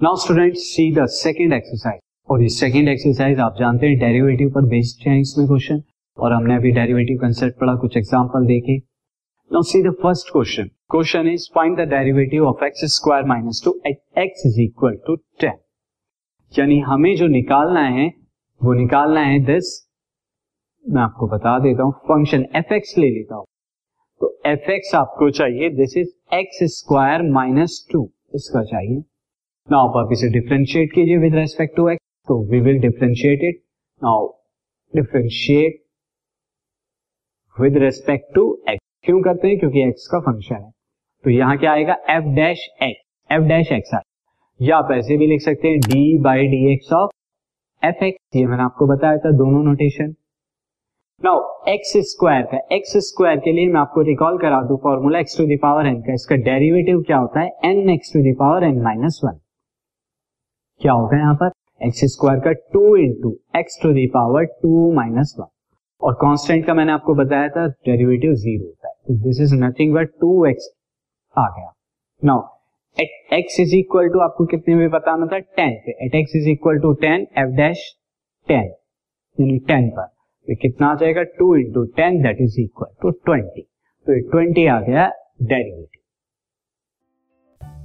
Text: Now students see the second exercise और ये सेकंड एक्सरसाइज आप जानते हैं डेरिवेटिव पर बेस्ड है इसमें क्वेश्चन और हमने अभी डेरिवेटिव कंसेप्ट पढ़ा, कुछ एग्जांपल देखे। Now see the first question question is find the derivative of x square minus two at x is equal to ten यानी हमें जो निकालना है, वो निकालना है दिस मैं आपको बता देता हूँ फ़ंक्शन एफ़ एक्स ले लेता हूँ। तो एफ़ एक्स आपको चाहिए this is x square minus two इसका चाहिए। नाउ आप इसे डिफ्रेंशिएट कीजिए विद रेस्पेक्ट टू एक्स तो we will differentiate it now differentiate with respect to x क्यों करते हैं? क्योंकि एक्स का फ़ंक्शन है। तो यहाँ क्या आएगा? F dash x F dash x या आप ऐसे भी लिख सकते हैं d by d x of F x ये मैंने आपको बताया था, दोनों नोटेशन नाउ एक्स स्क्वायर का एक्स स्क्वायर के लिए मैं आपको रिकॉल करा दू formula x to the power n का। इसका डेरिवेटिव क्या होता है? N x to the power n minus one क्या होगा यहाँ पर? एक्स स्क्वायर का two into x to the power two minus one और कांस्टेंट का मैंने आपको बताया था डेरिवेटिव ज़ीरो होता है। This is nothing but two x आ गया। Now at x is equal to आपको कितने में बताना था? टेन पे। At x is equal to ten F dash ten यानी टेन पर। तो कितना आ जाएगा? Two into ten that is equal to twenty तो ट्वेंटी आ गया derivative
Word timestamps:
Now 0.00 0.16
students 0.22 0.60
see 0.64 0.82
the 0.94 1.04
second 1.12 1.52
exercise 1.52 2.00
और 2.28 2.42
ये 2.42 2.48
सेकंड 2.48 2.88
एक्सरसाइज 2.88 3.38
आप 3.40 3.54
जानते 3.58 3.86
हैं 3.86 3.98
डेरिवेटिव 3.98 4.50
पर 4.54 4.66
बेस्ड 4.68 5.08
है 5.08 5.18
इसमें 5.20 5.46
क्वेश्चन 5.46 5.80
और 6.18 6.32
हमने 6.32 6.56
अभी 6.56 6.70
डेरिवेटिव 6.72 7.18
कंसेप्ट 7.22 7.58
पढ़ा, 7.60 7.74
कुछ 7.76 7.96
एग्जांपल 7.96 8.46
देखे। 8.46 8.76
Now 9.50 9.62
see 9.62 9.82
the 9.82 9.92
first 10.02 10.30
question 10.32 10.70
question 10.90 11.28
is 11.28 11.48
find 11.54 11.76
the 11.80 11.88
derivative 11.90 12.46
of 12.48 12.64
x 12.64 12.84
square 12.94 13.24
minus 13.28 13.62
two 13.64 13.74
at 13.86 14.00
x 14.18 14.46
is 14.46 14.60
equal 14.60 15.00
to 15.06 15.16
ten 15.40 15.58
यानी 16.52 16.78
हमें 16.90 17.14
जो 17.16 17.26
निकालना 17.34 17.84
है, 17.88 18.08
वो 18.60 18.74
निकालना 18.74 19.24
है 19.24 19.44
दिस 19.46 19.74
मैं 20.84 21.02
आपको 21.02 21.28
बता 21.36 21.58
देता 21.68 21.82
हूँ 21.82 21.92
फ़ंक्शन 22.08 22.46
एफ़ 22.56 22.74
एक्स 22.74 22.96
ले 22.98 23.10
लेता 23.10 23.34
हूँ। 23.34 23.46
तो 24.20 24.34
एफ़ 24.46 24.70
एक्स 24.70 24.94
आपको 24.94 25.30
चाहिए 25.42 25.76
this 25.76 25.96
is 25.98 26.34
x 26.36 26.64
square 26.78 27.30
minus 27.32 27.86
two 27.92 28.08
इसका 28.34 28.64
चाहिए। 28.66 29.02
नाउ 29.68 29.88
आप 29.98 30.12
इसे 30.12 30.28
डिफ्रेंशिएट 30.32 30.92
कीजिए 30.92 31.16
विद 31.18 31.34
रेस्पेक्ट 31.34 31.76
टू 31.76 31.88
एक्स 31.88 32.04
तो 32.28 32.34
we 32.50 32.60
will 32.60 32.78
differentiate 32.80 33.40
it 33.44 33.56
now 34.02 34.26
differentiate 34.94 35.74
with 37.56 37.76
respect 37.78 38.34
to 38.34 38.44
x 38.68 38.84
क्यों 39.04 39.20
करते 39.22 39.48
हैं? 39.48 39.58
क्योंकि 39.58 39.82
एक्स 39.82 40.06
का 40.12 40.20
फ़ंक्शन 40.20 40.54
है। 40.54 40.70
तो 41.24 41.30
यहाँ 41.30 41.56
क्या 41.58 41.72
आएगा? 41.72 41.96
F 42.10 42.28
dash 42.36 42.66
x 42.82 43.02
F 43.30 43.42
dash 43.48 43.72
x 43.72 43.90
या 44.60 44.76
आप 44.76 44.92
ऐसे 44.92 45.16
भी 45.16 45.26
लिख 45.26 45.42
सकते 45.42 45.68
हैं 45.68 45.80
d 45.80 46.18
by 46.18 46.46
d 46.46 46.60
x 46.72 46.92
of 46.92 47.10
F 47.82 48.04
x 48.04 48.36
ये 48.36 48.44
मैंने 48.46 48.62
आपको 48.62 48.86
बताया 48.86 49.16
था, 49.16 49.30
दोनों 49.32 49.62
नोटेशन 49.64 50.14
नाउ 51.22 51.42
एक्स 51.72 51.92
स्क्वायर 52.12 52.42
का 52.52 52.60
एक्स 52.76 52.96
स्क्वायर 53.08 53.40
के 53.40 53.52
लिए 53.52 53.66
मैं 53.72 53.80
आपको 53.80 54.02
रिकॉल 54.08 54.38
करा 54.38 54.62
दू 54.68 54.76
formula 54.82 55.18
x 55.18 55.36
to 55.38 55.46
the power 55.46 55.86
n 55.86 56.00
का। 56.00 56.14
इसका 56.14 56.36
डेरिवेटिव 56.48 57.02
क्या 57.02 57.18
होता 57.18 57.40
है? 57.40 57.50
N 57.64 57.90
x 57.90 58.12
to 58.14 58.22
the power 58.22 58.64
n 58.64 58.82
minus 58.82 59.20
one 59.24 59.38
क्या 60.80 60.92
होगा 60.92 61.16
यहाँ 61.18 61.34
पर? 61.34 61.50
एक्स 61.80 62.00
स्क्वायर 62.12 62.40
का 62.40 62.52
two 62.72 62.96
into 62.96 63.30
x 63.56 63.78
to 63.82 63.92
the power 63.92 64.44
two 64.62 64.92
minus 64.92 65.34
one 65.38 65.46
और 66.02 66.14
कांस्टेंट 66.14 66.64
का 66.66 66.74
मैंने 66.74 66.92
आपको 66.92 67.14
बताया 67.14 67.48
था 67.48 67.66
डेरिवेटिव 67.86 68.32
ज़ीरो 68.34 68.64
होता 68.64 68.88
है। 68.88 69.16
This 69.22 69.40
is 69.40 69.54
nothing 69.54 69.94
but 69.94 70.10
two 70.20 70.46
x 70.46 70.68
आ 71.36 71.46
गया। 71.48 71.72
Now 72.22 72.42
at 72.96 73.32
x 73.32 73.60
is 73.60 73.74
equal 73.76 74.08
to 74.08 74.20
आपको 74.20 74.46
कितने 74.46 74.74
में 74.74 74.88
बताना 74.90 75.26
था? 75.26 75.38
टेन 75.38 75.74
पे। 75.86 75.96
At 76.06 76.14
x 76.14 76.36
is 76.36 76.48
equal 76.48 76.78
to 76.78 76.92
ten 77.00 77.26
F 77.38 77.56
dash 77.56 77.84
ten 78.48 78.64
यानी 79.38 79.58
टेन 79.68 79.90
पर। 79.90 80.06
तो 80.06 80.56
कितना 80.62 80.88
आ 80.88 80.94
जाएगा? 80.94 81.22
Two 81.22 81.54
into 81.56 81.84
ten 81.96 82.22
that 82.22 82.40
is 82.40 82.60
equal 82.60 82.94
to 83.02 83.10
twenty 83.10 83.62
तो 84.06 84.20
ट्वेंटी 84.30 84.66
आ 84.66 84.80
गया 84.80 85.08
derivative 85.42 85.97